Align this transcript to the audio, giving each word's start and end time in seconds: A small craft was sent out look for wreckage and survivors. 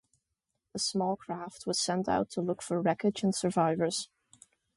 A 0.73 0.79
small 0.79 1.15
craft 1.15 1.67
was 1.67 1.79
sent 1.79 2.09
out 2.09 2.35
look 2.35 2.63
for 2.63 2.81
wreckage 2.81 3.21
and 3.21 3.35
survivors. 3.35 4.09